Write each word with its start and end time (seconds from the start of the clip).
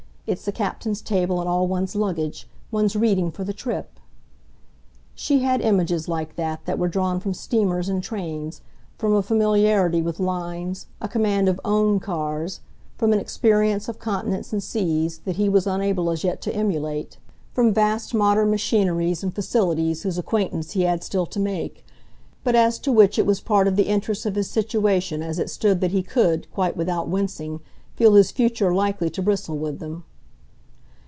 It's 0.27 0.45
the 0.45 0.53
captain's 0.53 1.01
table 1.01 1.41
and 1.41 1.49
all 1.49 1.67
one's 1.67 1.93
luggage 1.93 2.47
one's 2.71 2.95
reading 2.95 3.31
for 3.31 3.43
the 3.43 3.51
trip." 3.51 3.99
She 5.13 5.39
had 5.39 5.59
images, 5.59 6.07
like 6.07 6.37
that, 6.37 6.61
that 6.63 6.79
were 6.79 6.87
drawn 6.87 7.19
from 7.19 7.33
steamers 7.33 7.89
and 7.89 8.01
trains, 8.01 8.61
from 8.97 9.13
a 9.13 9.21
familiarity 9.21 10.01
with 10.01 10.21
"lines," 10.21 10.85
a 11.01 11.09
command 11.09 11.49
of 11.49 11.59
"own" 11.65 11.99
cars, 11.99 12.61
from 12.97 13.11
an 13.11 13.19
experience 13.19 13.89
of 13.89 13.99
continents 13.99 14.53
and 14.53 14.63
seas, 14.63 15.19
that 15.25 15.35
he 15.35 15.49
was 15.49 15.67
unable 15.67 16.09
as 16.09 16.23
yet 16.23 16.39
to 16.43 16.55
emulate; 16.55 17.17
from 17.51 17.73
vast 17.73 18.13
modern 18.13 18.49
machineries 18.51 19.23
and 19.23 19.35
facilities 19.35 20.03
whose 20.03 20.17
acquaintance 20.17 20.71
he 20.71 20.83
had 20.83 21.03
still 21.03 21.25
to 21.25 21.41
make, 21.41 21.83
but 22.45 22.55
as 22.55 22.79
to 22.79 22.93
which 22.93 23.19
it 23.19 23.25
was 23.25 23.41
part 23.41 23.67
of 23.67 23.75
the 23.75 23.87
interest 23.89 24.25
of 24.25 24.35
his 24.35 24.49
situation 24.49 25.21
as 25.21 25.39
it 25.39 25.49
stood 25.49 25.81
that 25.81 25.91
he 25.91 26.01
could, 26.01 26.49
quite 26.53 26.77
without 26.77 27.09
wincing, 27.09 27.59
feel 27.97 28.13
his 28.13 28.31
future 28.31 28.73
likely 28.73 29.09
to 29.09 29.21
bristle 29.21 29.57
with 29.57 29.79
them. 29.79 30.05